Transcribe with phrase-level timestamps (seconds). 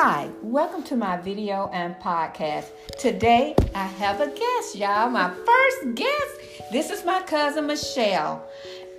[0.00, 2.66] Hi, welcome to my video and podcast.
[3.00, 5.10] Today I have a guest, y'all.
[5.10, 6.70] My first guest.
[6.70, 8.48] This is my cousin Michelle.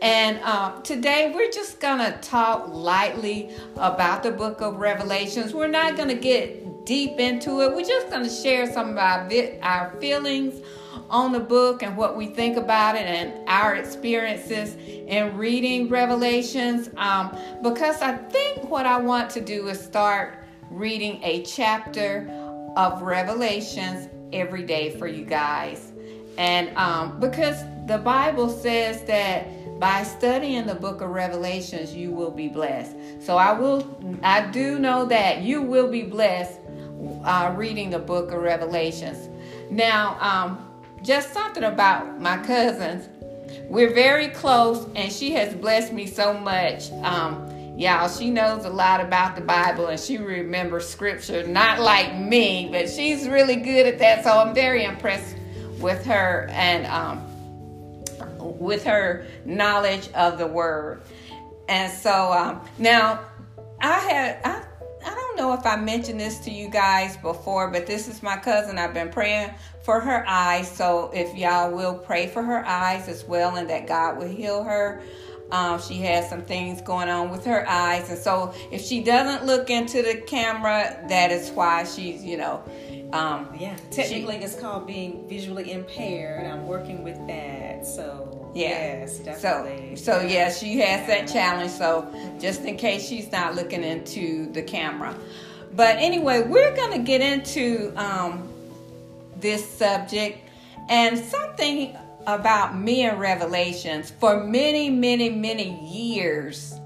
[0.01, 5.53] And um, today we're just gonna talk lightly about the book of Revelations.
[5.53, 7.73] We're not gonna get deep into it.
[7.73, 10.61] We're just gonna share some of our, vi- our feelings
[11.09, 16.89] on the book and what we think about it and our experiences in reading Revelations.
[16.97, 22.29] Um, because I think what I want to do is start reading a chapter
[22.75, 25.91] of Revelations every day for you guys.
[26.37, 29.47] And um, because the Bible says that
[29.79, 32.95] by studying the book of Revelations, you will be blessed.
[33.19, 36.59] So I will, I do know that you will be blessed
[37.23, 39.29] uh, reading the book of Revelations.
[39.69, 40.65] Now, um,
[41.01, 43.07] just something about my cousins.
[43.69, 46.91] We're very close, and she has blessed me so much.
[47.03, 47.49] Um,
[47.79, 52.67] Y'all, she knows a lot about the Bible and she remembers scripture, not like me,
[52.69, 54.21] but she's really good at that.
[54.25, 55.37] So I'm very impressed
[55.79, 57.25] with her and um,
[58.37, 61.03] with her knowledge of the word.
[61.69, 63.21] And so um, now
[63.79, 64.61] I had, I,
[65.05, 68.35] I don't know if I mentioned this to you guys before, but this is my
[68.35, 68.77] cousin.
[68.77, 69.53] I've been praying
[69.83, 70.69] for her eyes.
[70.69, 74.65] So if y'all will pray for her eyes as well and that God will heal
[74.65, 75.01] her.
[75.51, 79.47] Um, she has some things going on with her eyes, and so if she doesn't
[79.47, 82.63] look into the camera, that is why she's, you know,
[83.13, 83.75] um, yeah.
[83.89, 86.45] Technically, she, it's called being visually impaired.
[86.45, 88.69] I'm working with that, so yeah.
[88.69, 89.95] yes, definitely.
[89.95, 91.71] So, so yeah, she has that challenge.
[91.71, 92.07] So
[92.39, 95.15] just in case she's not looking into the camera,
[95.73, 98.47] but anyway, we're gonna get into um,
[99.37, 100.39] this subject
[100.89, 101.97] and something
[102.27, 106.79] about me and Revelations, for many, many, many years,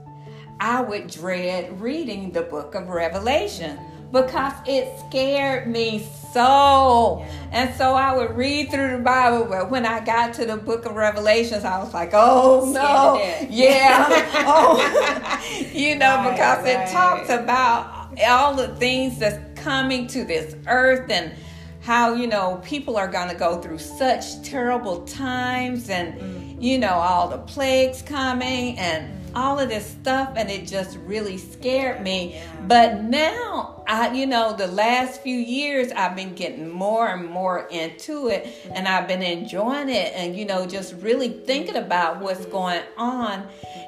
[0.59, 3.79] I would dread reading the book of Revelation
[4.13, 7.25] because it scared me so.
[7.51, 10.85] And so I would read through the Bible, but when I got to the book
[10.85, 13.47] of Revelations, I was like, oh no.
[13.49, 14.05] Yeah.
[14.47, 15.39] oh,
[15.73, 16.87] you know, right, because right.
[16.87, 21.33] it talks about all the things that's coming to this earth and
[21.83, 26.61] how you know people are going to go through such terrible times and mm.
[26.61, 29.31] you know all the plagues coming and mm.
[29.35, 32.47] all of this stuff and it just really scared me yeah.
[32.69, 37.67] but now i you know the last few years i've been getting more and more
[37.67, 38.71] into it mm.
[38.75, 43.45] and i've been enjoying it and you know just really thinking about what's going on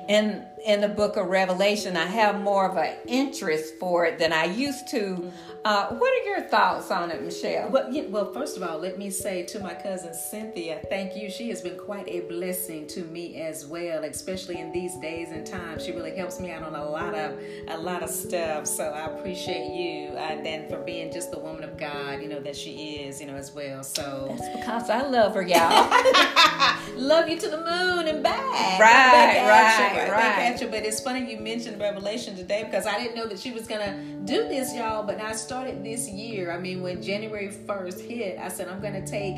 [0.10, 4.34] in in the book of revelation i have more of an interest for it than
[4.34, 5.32] i used to mm.
[5.66, 7.68] Uh, what are your thoughts on it, Michelle?
[7.70, 11.28] Well, yeah, well, first of all, let me say to my cousin Cynthia, thank you.
[11.28, 15.44] She has been quite a blessing to me as well, especially in these days and
[15.44, 15.84] times.
[15.84, 17.40] She really helps me out on a lot of
[17.70, 18.68] a lot of stuff.
[18.68, 22.42] So I appreciate you, and then for being just the woman of God, you know
[22.42, 23.82] that she is, you know, as well.
[23.82, 25.90] So that's because I love her, y'all.
[26.98, 28.40] love you to the moon and back.
[28.80, 30.72] Right, back right, right, right.
[30.72, 34.02] But it's funny you mentioned Revelation today because I didn't know that she was gonna
[34.26, 35.04] do this, y'all.
[35.04, 38.82] But I started started this year, I mean, when January 1st hit, I said, I'm
[38.94, 39.36] to take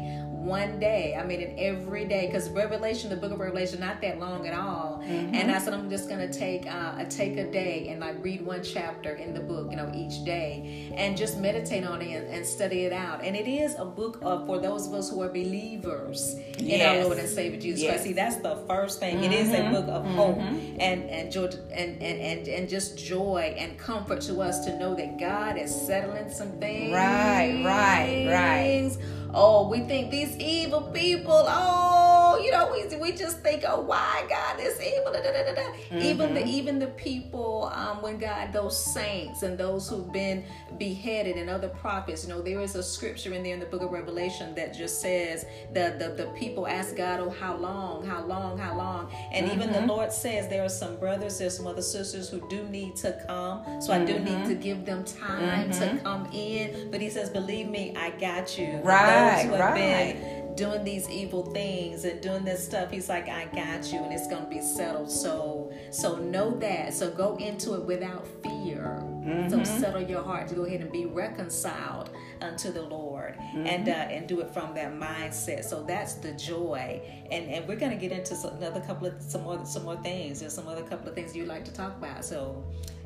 [0.47, 1.15] one day.
[1.19, 4.53] I made it every day because Revelation, the book of Revelation, not that long at
[4.53, 5.03] all.
[5.03, 5.35] Mm-hmm.
[5.35, 8.45] And I said I'm just gonna take uh, a take a day and like read
[8.45, 12.27] one chapter in the book, you know, each day, and just meditate on it and,
[12.27, 13.23] and study it out.
[13.23, 17.03] And it is a book of for those of us who are believers in our
[17.03, 17.91] Lord and Savior Jesus yes.
[17.91, 18.03] Christ.
[18.05, 19.17] See, that's the first thing.
[19.17, 19.25] Mm-hmm.
[19.25, 19.73] It is a mm-hmm.
[19.73, 20.15] book of mm-hmm.
[20.15, 24.77] hope and and joy and, and and and just joy and comfort to us to
[24.79, 26.93] know that God is settling some things.
[26.93, 28.97] Right, right, right
[29.37, 32.06] oh, we think these evil people, oh,
[32.39, 35.11] you know, we, we just think, oh, why God is evil.
[35.11, 35.97] Da, da, da, mm-hmm.
[35.97, 40.45] Even the even the people, um, when God, those saints and those who've been
[40.77, 43.81] beheaded and other prophets, you know, there is a scripture in there in the book
[43.81, 48.23] of Revelation that just says the the, the people ask God, oh, how long, how
[48.25, 49.11] long, how long?
[49.31, 49.55] And mm-hmm.
[49.55, 49.89] even the mm-hmm.
[49.89, 53.81] Lord says there are some brothers, there's some other sisters who do need to come.
[53.81, 54.03] So mm-hmm.
[54.03, 54.49] I do need mm-hmm.
[54.49, 55.97] to give them time to mm-hmm.
[55.99, 56.91] come in.
[56.91, 58.79] But he says, believe me, I got you.
[58.83, 60.83] Right right, who have right.
[60.83, 62.91] been doing these evil things and doing this stuff.
[62.91, 65.11] He's like, I got you, and it's gonna be settled.
[65.11, 66.93] So, so know that.
[66.93, 69.03] So go into it without fear.
[69.03, 69.49] Mm-hmm.
[69.49, 72.09] So settle your heart to go ahead and be reconciled
[72.41, 73.67] unto the Lord, mm-hmm.
[73.67, 75.63] and uh, and do it from that mindset.
[75.65, 77.01] So that's the joy.
[77.31, 80.39] And and we're gonna get into another couple of some more some more things.
[80.39, 82.23] There's some other couple of things you'd like to talk about.
[82.23, 82.63] So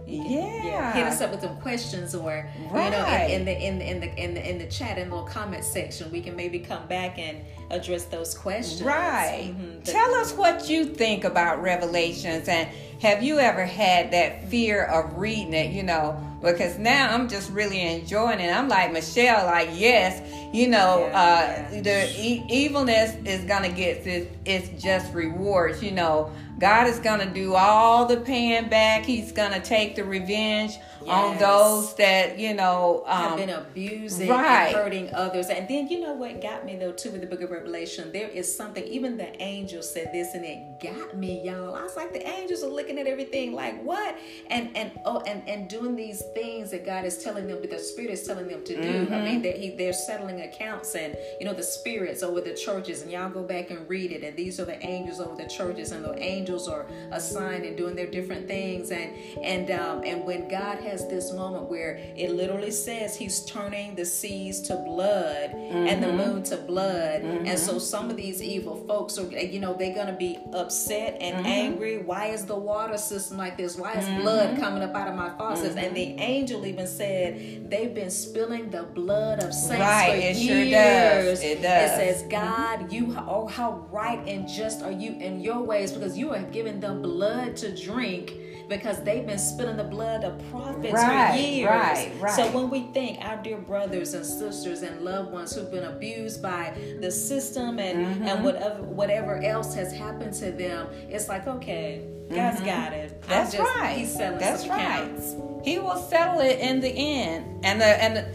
[0.07, 0.63] yeah.
[0.63, 0.94] yeah.
[0.94, 2.86] hit us up with some questions or right.
[2.86, 5.09] you know in, in, the in the in the in the in the chat in
[5.09, 7.39] the little comment section we can maybe come back and
[7.69, 9.81] address those questions right mm-hmm.
[9.83, 12.68] tell us what you think about revelations and
[13.01, 17.51] have you ever had that fear of reading it you know because now I'm just
[17.51, 18.51] really enjoying it.
[18.51, 20.21] I'm like Michelle, like yes,
[20.53, 21.81] you know, Yeah, uh, yeah.
[21.81, 25.83] the e- evilness is gonna get its, its just rewards.
[25.83, 26.31] You know,
[26.62, 29.04] God is gonna do all the paying back.
[29.04, 30.78] He's gonna take the revenge
[31.08, 34.68] on those that you know have um, been abusing right.
[34.68, 35.48] and hurting others.
[35.50, 38.12] And then you know what got me though too with the book of Revelation?
[38.12, 41.74] There is something, even the angels said this and it got me, y'all.
[41.74, 44.19] I was like, the angels are looking at everything like what?
[44.52, 47.80] And and oh and, and doing these things that God is telling them, that the
[47.80, 49.06] spirit is telling them to do.
[49.06, 49.13] Mm-hmm.
[49.16, 53.02] I mean that he they're settling accounts and you know the spirits over the churches
[53.02, 55.92] and y'all go back and read it and these are the angels over the churches
[55.92, 58.92] and the angels are assigned and doing their different things.
[58.92, 63.95] And and um and when God has this moment where it literally says he's turning
[63.95, 66.18] the seas to blood and the mm-hmm.
[66.18, 67.21] moon to blood.
[67.21, 67.57] And mm-hmm.
[67.57, 71.45] so some of these evil folks are you know they're gonna be upset and mm-hmm.
[71.45, 71.98] angry.
[72.00, 73.77] Why is the water system like this?
[73.77, 75.75] Why is blood coming up out of my faucets?
[75.75, 80.36] And the angel even said they've been spilling the blood of saints Right, for it
[80.38, 80.69] years.
[80.69, 81.44] sure does.
[81.44, 81.92] It does.
[81.92, 86.31] says God you oh how right and just are you in your ways because you
[86.31, 88.34] are giving them blood to drink
[88.70, 91.70] because they've been spilling the blood of prophets Right, for years.
[91.70, 92.34] right, right.
[92.34, 96.42] So when we think our dear brothers and sisters and loved ones who've been abused
[96.42, 98.28] by the system and Mm-hmm.
[98.28, 103.12] and whatever whatever else has happened to them, it's like okay, God's got it.
[103.20, 103.30] Mm-hmm.
[103.30, 103.98] That's just- right.
[103.98, 105.02] He's settling That's some right.
[105.04, 105.36] accounts.
[105.66, 107.66] He will settle it in the end.
[107.66, 108.26] And the, and the,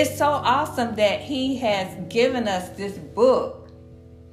[0.00, 3.63] it's so awesome that he has given us this book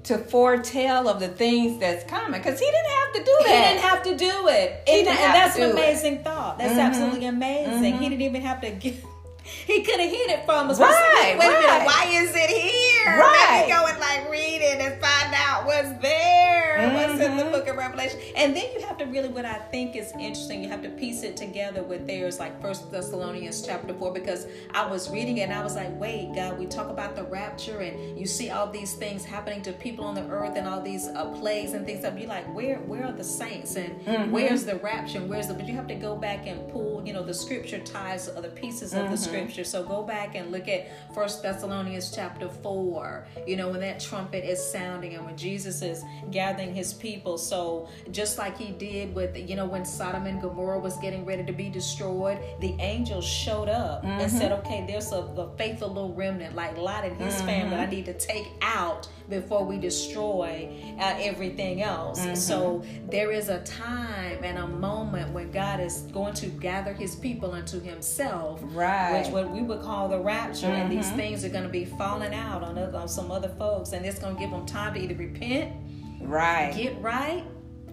[0.04, 3.48] to foretell of the things that's coming because he didn't have to do that.
[3.48, 4.82] He didn't have to do it.
[4.88, 5.74] He and, didn't and have that's an do it.
[5.74, 6.58] amazing thought.
[6.58, 6.80] That's mm-hmm.
[6.80, 7.84] absolutely amazing.
[7.84, 8.04] He mm-hmm.
[8.04, 8.96] didn't even have to get.
[9.44, 10.80] He could have hid it from us.
[10.80, 11.66] Right, Wait a minute.
[11.66, 11.86] right.
[11.86, 13.20] Why is it here?
[13.20, 13.66] Right.
[13.68, 16.78] Let me go and like read it and find out what's there.
[17.22, 17.52] In the Mhm.
[17.52, 18.20] book of Revelation.
[18.36, 21.24] And then you have to really, what I think is interesting, you have to piece
[21.24, 25.54] it together with theirs, like First Thessalonians chapter four, because I was reading it and
[25.54, 28.94] I was like, wait, God, we talk about the rapture and you see all these
[28.96, 32.04] things happening to people on the earth and all these uh, plagues and things.
[32.04, 35.20] Up, you're like, where, where are the saints and where's the rapture?
[35.20, 35.54] And where's the?
[35.54, 38.50] But you have to go back and pull, you know, the scripture ties to other
[38.50, 39.64] pieces of the scripture.
[39.64, 43.28] So go back and look at First Thessalonians chapter four.
[43.46, 47.11] You know, when that trumpet is sounding and when Jesus is gathering his people.
[47.38, 51.44] So just like he did with, you know, when Sodom and Gomorrah was getting ready
[51.44, 54.38] to be destroyed, the angels showed up and mm-hmm.
[54.38, 57.92] said, okay, there's a, a faithful little remnant like Lot and his family I mm-hmm.
[57.92, 60.70] need to take out before we destroy
[61.00, 62.20] uh, everything else.
[62.20, 62.36] Mm-hmm.
[62.36, 67.16] So there is a time and a moment when God is going to gather his
[67.16, 69.22] people unto himself, Right.
[69.22, 72.34] which what we would call the rapture, and these things are going to be falling
[72.34, 75.00] out on, other, on some other folks, and it's going to give them time to
[75.00, 75.74] either repent,
[76.24, 76.74] right.
[76.76, 77.44] get right,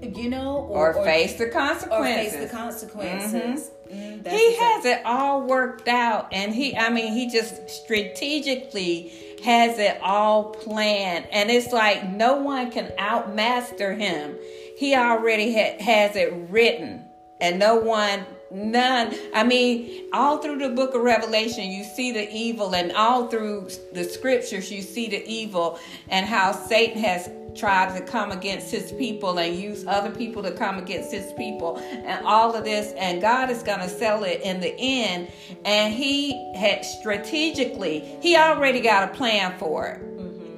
[0.01, 2.33] you know, or, face the or consequences.
[2.33, 3.71] face the consequences.
[3.93, 9.11] Mm, that's he has it all worked out and he i mean he just strategically
[9.43, 14.37] has it all planned and it's like no one can outmaster him
[14.77, 17.03] he already ha- has it written
[17.41, 19.15] and no one none.
[19.35, 23.69] I mean all through the book of revelation you see the evil and all through
[23.93, 25.79] the scriptures you see the evil
[26.09, 30.53] and how satan has tried to come against his people and use other people to
[30.53, 32.93] come against his people and all of this.
[32.93, 35.29] And god is going to settle it in the end.
[35.65, 40.08] And he had strategically he already got a plan for it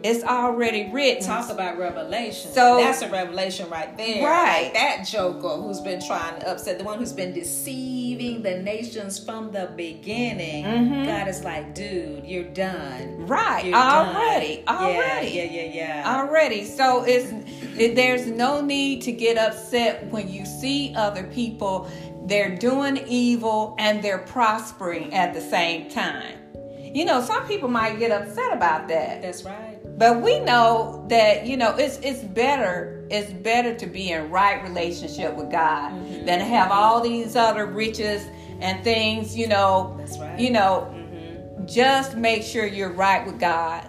[0.02, 2.52] it's already written Talk about revelation.
[2.52, 4.24] So- that's a revelation right there.
[4.24, 4.64] Right.
[4.64, 9.22] Like that joker who's been trying to upset the one who's been deceiving the nations
[9.22, 11.04] from the beginning.
[11.06, 13.00] God is like, dude, you're done.
[13.00, 13.26] Mm-hmm.
[13.26, 14.16] Right, You're done.
[14.16, 15.28] already, already.
[15.28, 16.18] Yeah, yeah, yeah, yeah.
[16.20, 16.64] already.
[16.64, 17.32] So it's
[17.78, 21.90] it, there's no need to get upset when you see other people
[22.24, 26.36] they're doing evil and they're prospering at the same time.
[26.78, 29.22] You know, some people might get upset about that.
[29.22, 29.79] That's right.
[30.00, 34.62] But we know that you know it's it's better it's better to be in right
[34.62, 36.24] relationship with God Mm-hmm.
[36.26, 38.26] than to have all these other riches
[38.60, 39.36] and things.
[39.36, 40.38] You know, That's right.
[40.40, 41.66] you know, Mm-hmm.
[41.66, 43.88] just make sure you're right with God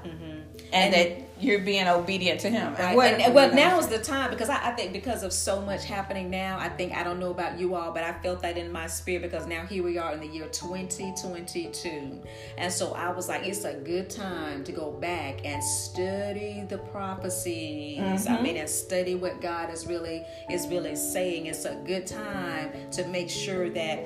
[0.74, 2.74] and, that you're being obedient to Him.
[2.75, 2.95] Right.
[2.95, 5.86] what- And, well, now is the time because I, I think because of so much
[5.86, 8.71] happening now, I think I don't know about you all, but I felt that in
[8.71, 12.21] my spirit because now here we are in the year 2022,
[12.57, 16.77] and so I was like, it's a good time to go back and study the
[16.77, 18.00] prophecies.
[18.00, 18.43] I mm-hmm.
[18.43, 21.48] mean, and study what God is really is really saying.
[21.48, 24.00] It's a good time to make sure that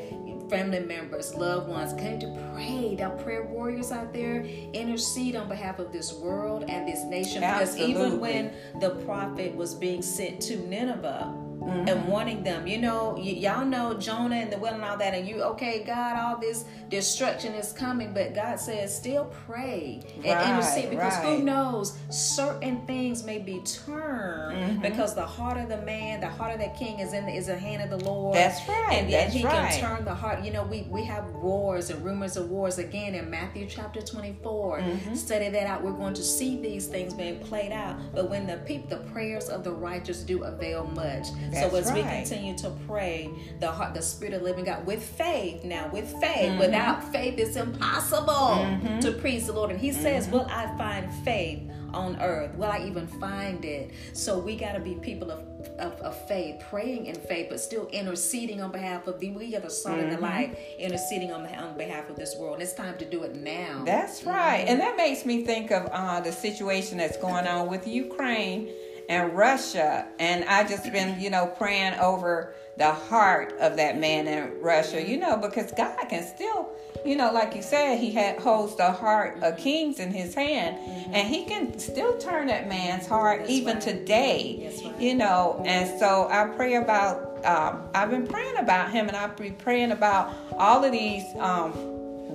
[0.49, 2.97] family members, loved ones, came to pray.
[3.01, 7.41] Our prayer warriors out there intercede on behalf of this world and this nation.
[7.41, 11.87] Because even when the prophet was being sent to Nineveh, mm-hmm.
[11.87, 12.67] and wanting them.
[12.67, 15.83] You know, y- y'all know Jonah and the well and all that, and you okay,
[15.83, 21.17] God, all this destruction is coming, but God says still pray and right, intercede because
[21.17, 21.37] right.
[21.37, 24.81] who knows, certain things may be turned mm-hmm.
[24.81, 27.47] because the heart of the man, the heart of the king is in the, is
[27.47, 28.35] the hand of the Lord.
[28.35, 28.93] That's right.
[28.93, 29.71] And then he right.
[29.71, 30.43] can turn the heart.
[30.43, 34.79] You know, we we have wars and rumors of wars again in Matthew chapter 24.
[34.79, 35.15] Mm-hmm.
[35.15, 35.83] Study that out.
[35.83, 37.97] We're going to see these things being played out.
[38.13, 41.27] But when the people the prayers of the righteous do avail much.
[41.55, 41.95] That's so as right.
[41.95, 45.63] we continue to pray, the heart, the spirit of living God with faith.
[45.63, 46.59] Now with faith, mm-hmm.
[46.59, 48.99] without faith, it's impossible mm-hmm.
[48.99, 49.71] to please the Lord.
[49.71, 50.35] And He says, mm-hmm.
[50.35, 51.61] "Will I find faith?"
[51.95, 52.53] on earth?
[52.55, 53.91] Will I even find it?
[54.13, 55.39] So we got to be people of,
[55.79, 59.31] of, of, faith, praying in faith, but still interceding on behalf of the.
[59.31, 60.09] We are the salt mm-hmm.
[60.09, 62.55] and the light, interceding on, on behalf of this world.
[62.55, 63.83] And It's time to do it now.
[63.85, 64.69] That's right, mm-hmm.
[64.69, 68.69] and that makes me think of uh, the situation that's going on with Ukraine
[69.09, 70.07] and Russia.
[70.19, 75.01] And I just been, you know, praying over the heart of that man in Russia,
[75.01, 76.69] you know, because God can still,
[77.05, 80.77] you know, like you said, he had holds the heart of kings in his hand,
[80.77, 81.13] mm-hmm.
[81.13, 83.81] and he can still turn that man's heart That's even right.
[83.81, 84.99] today, right.
[85.01, 85.61] you know.
[85.65, 87.33] And so I pray about.
[87.45, 91.73] Um, I've been praying about him, and I've been praying about all of these um,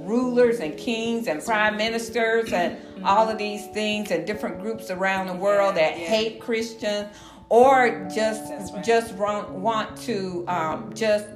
[0.04, 3.08] rulers and kings and prime ministers and mm-hmm.
[3.08, 6.06] all of these things and different groups around the world yeah, that yeah.
[6.06, 7.08] hate Christians
[7.48, 8.84] or just right.
[8.84, 11.26] just want, want to um, just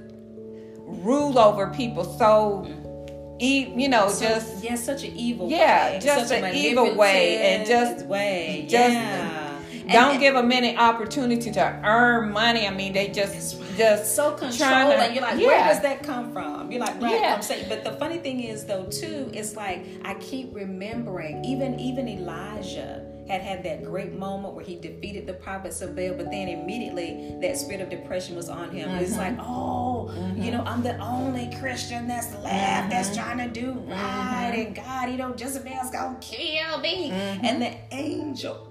[0.86, 2.66] rule over people so
[3.40, 6.00] e- you know so, just yeah such an evil yeah way.
[6.00, 9.43] just an evil way and just way just yeah.
[9.92, 12.66] Don't and, give them any opportunity to earn money.
[12.66, 15.14] I mean, they just just so controlling.
[15.14, 15.46] You're like, yeah.
[15.46, 16.70] where does that come from?
[16.70, 17.20] You're like, right?
[17.20, 17.34] Yeah.
[17.34, 21.78] I'm saying, but the funny thing is, though, too, it's like I keep remembering, even
[21.78, 26.30] even Elijah had had that great moment where he defeated the prophets of Baal, but
[26.30, 28.90] then immediately that spirit of depression was on him.
[28.90, 29.02] Mm-hmm.
[29.02, 30.42] It's like, oh, mm-hmm.
[30.42, 32.90] you know, I'm the only Christian that's left mm-hmm.
[32.90, 34.60] that's trying to do right, mm-hmm.
[34.60, 37.10] and God, you know, Jezebel's gonna kill me.
[37.10, 37.44] Mm-hmm.
[37.44, 38.68] And the angel,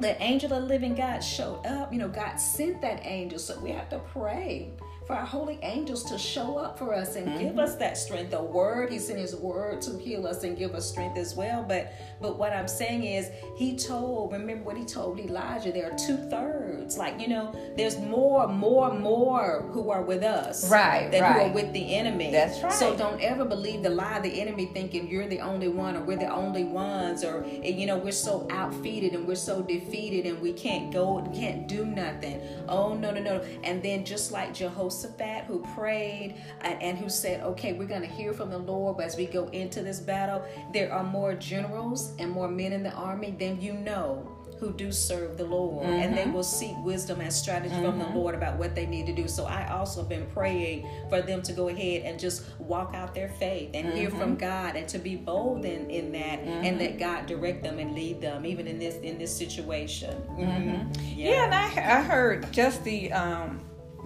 [0.00, 1.92] the angel of living God showed up.
[1.92, 4.72] You know, God sent that angel, so we have to pray
[5.10, 7.40] for our holy angels to show up for us and mm-hmm.
[7.40, 8.30] give us that strength.
[8.30, 11.64] The word, He sent His word to heal us and give us strength as well.
[11.66, 14.32] But but what I'm saying is, He told.
[14.32, 15.72] Remember what He told Elijah?
[15.72, 16.96] There are two thirds.
[16.96, 21.10] Like you know, there's more, more, more who are with us, right?
[21.10, 21.32] Than right.
[21.32, 22.30] who are with the enemy.
[22.30, 22.72] That's right.
[22.72, 26.02] So don't ever believe the lie of the enemy, thinking you're the only one or
[26.02, 30.40] we're the only ones, or you know we're so outfeated and we're so defeated and
[30.40, 32.40] we can't go, can't do nothing.
[32.68, 33.44] Oh no, no, no.
[33.64, 38.02] And then just like Jehoshaphat Jehoshaphat who prayed and, and who said, okay, we're going
[38.02, 41.34] to hear from the Lord, but as we go into this battle, there are more
[41.34, 45.86] generals and more men in the army than you know who do serve the Lord
[45.86, 45.94] mm-hmm.
[45.94, 46.34] and they mm-hmm.
[46.34, 47.82] will seek wisdom and strategy mm-hmm.
[47.82, 48.18] from the mm-hmm.
[48.18, 49.26] Lord about what they need to do.
[49.26, 53.14] So I also have been praying for them to go ahead and just walk out
[53.14, 53.96] their faith and mm-hmm.
[53.96, 54.46] hear from mm-hmm.
[54.46, 58.20] God and to be bold in, in that and let God direct them and lead
[58.20, 60.14] them even in this in this situation.
[60.38, 60.84] Yeah.
[61.16, 61.44] yeah.
[61.44, 63.62] and I, I heard just the um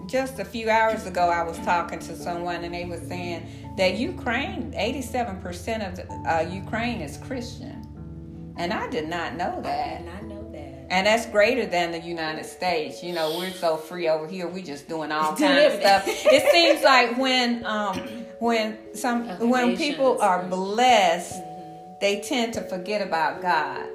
[0.07, 3.47] just a few hours ago, I was talking to someone and they were saying
[3.77, 7.81] that Ukraine, 87% of the, uh, Ukraine is Christian.
[8.57, 9.95] And I did not know that.
[9.95, 10.87] I did not know that.
[10.89, 13.03] And that's greater than the United States.
[13.03, 14.47] You know, we're so free over here.
[14.47, 16.03] We're just doing all kinds of stuff.
[16.07, 17.97] It seems like when um,
[18.39, 21.93] when some when people are blessed, mm-hmm.
[22.01, 23.87] they tend to forget about God.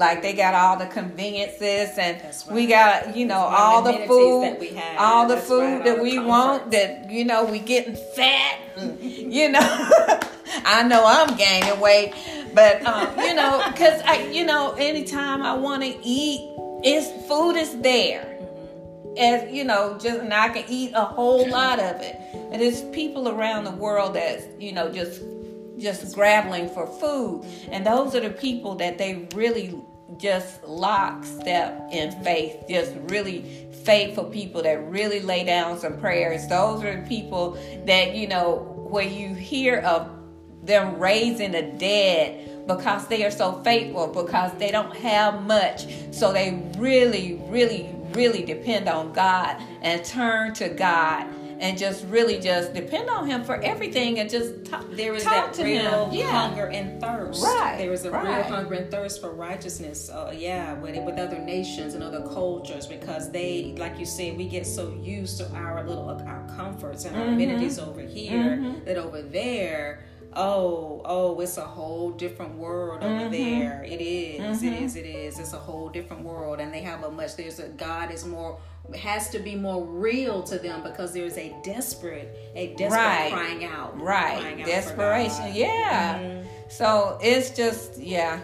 [0.00, 2.44] Like they got all the conveniences and right.
[2.50, 6.70] we got, you know, all the food, all the That's food right, that we want
[6.70, 9.60] that, you know, we getting fat, and, you know,
[10.64, 12.14] I know I'm gaining weight,
[12.54, 16.50] but, um, you know, cause I, you know, anytime I want to eat,
[16.82, 18.24] it's food is there.
[18.24, 19.18] Mm-hmm.
[19.18, 22.16] As you know, just and I can eat a whole lot of it.
[22.32, 25.20] And there's people around the world that's, you know, just
[25.80, 27.44] just grappling for food.
[27.70, 29.74] And those are the people that they really
[30.18, 36.46] just lockstep in faith, just really faithful people that really lay down some prayers.
[36.48, 37.52] Those are the people
[37.86, 40.10] that, you know, where you hear of
[40.62, 45.86] them raising the dead because they are so faithful, because they don't have much.
[46.12, 51.26] So they really, really, really depend on God and turn to God
[51.60, 55.52] and just really just depend on him for everything and just talk, there is talk
[55.52, 56.30] that real yeah.
[56.30, 58.24] hunger and thirst right there is a right.
[58.24, 62.86] real hunger and thirst for righteousness uh, yeah with, with other nations and other cultures
[62.86, 67.14] because they like you said we get so used to our little our comforts and
[67.14, 67.34] our mm-hmm.
[67.34, 68.84] amenities over here mm-hmm.
[68.84, 70.02] that over there
[70.34, 73.30] oh, oh, it's a whole different world over Mhm.
[73.32, 73.82] there.
[73.82, 74.82] It is, it Mhm.
[74.82, 75.38] is, it is.
[75.38, 77.36] It's a whole different world, and they have a much.
[77.36, 78.58] There's a God is more
[78.96, 83.32] has to be more real to them because there's a desperate, a desperate Right.
[83.32, 84.60] crying out, crying Right.
[84.60, 85.50] out Desperation.
[85.54, 86.18] Yeah.
[86.18, 86.44] Mhm.
[86.68, 88.38] So it's just, yeah,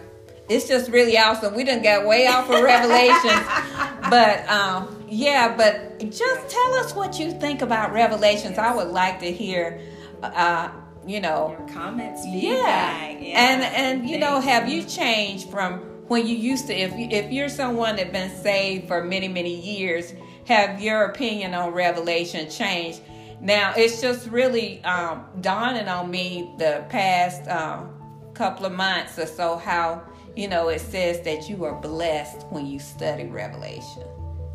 [0.49, 1.55] it's just really awesome.
[1.55, 3.41] We didn't get way off of Revelations,
[4.09, 8.57] but um, yeah, but just tell us what you think about Revelations.
[8.57, 9.79] I would like to hear,
[10.23, 10.69] uh,
[11.05, 13.51] you know, Your comments, yeah, yeah.
[13.51, 16.73] and and you know, have you changed from when you used to?
[16.73, 20.13] If you, if you're someone that been saved for many many years,
[20.47, 23.01] have your opinion on Revelation changed?
[23.41, 27.93] Now it's just really um, dawning on me the past um,
[28.33, 30.01] couple of months or so how
[30.35, 34.03] you know it says that you are blessed when you study Revelation.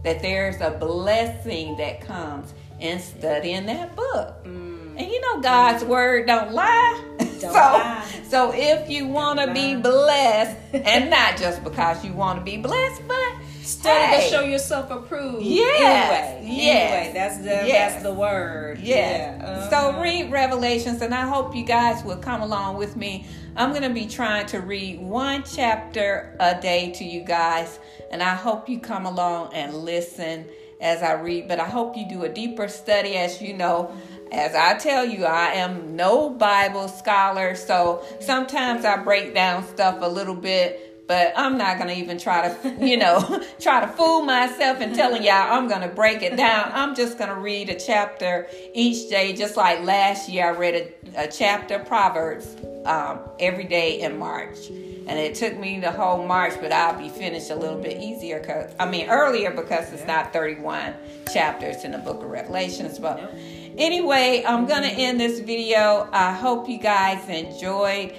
[0.03, 4.35] That there's a blessing that comes in studying that book.
[4.45, 7.17] And you know God's word don't lie.
[7.39, 8.05] so lie.
[8.29, 12.57] so if you want to be blessed and not just because you want to be
[12.57, 15.45] blessed, but Study hey, to show yourself approved.
[15.45, 17.93] Yes, Anyway, yes, anyway, that's the yes.
[17.93, 18.79] that's the word.
[18.81, 19.39] Yes.
[19.39, 19.47] Yeah.
[19.47, 19.71] uh-huh.
[19.71, 23.27] So read Revelations, and I hope you guys will come along with me.
[23.55, 27.79] I'm going to be trying to read one chapter a day to you guys,
[28.11, 30.47] and I hope you come along and listen
[30.81, 31.47] as I read.
[31.47, 33.93] But I hope you do a deeper study, as you know.
[34.33, 39.99] As I tell you, I am no Bible scholar, so sometimes I break down stuff
[40.01, 44.23] a little bit but I'm not gonna even try to, you know, try to fool
[44.23, 46.71] myself and telling y'all I'm gonna break it down.
[46.73, 51.25] I'm just gonna read a chapter each day, just like last year I read a,
[51.25, 52.57] a chapter Proverbs
[52.87, 57.09] um, every day in March, and it took me the whole March, but I'll be
[57.09, 60.95] finished a little bit easier, cause I mean earlier because it's not 31
[61.33, 63.35] chapters in the Book of Revelations, but.
[63.79, 66.07] Anyway, I'm gonna end this video.
[66.13, 68.15] I hope you guys enjoyed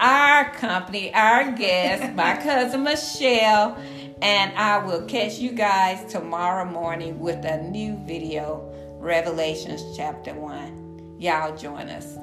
[0.00, 3.76] our company, our guest, my cousin Michelle,
[4.22, 8.66] and I will catch you guys tomorrow morning with a new video,
[8.98, 11.16] Revelations chapter 1.
[11.18, 12.16] Y'all join us.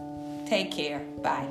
[0.49, 0.99] Take care.
[1.21, 1.47] Bye.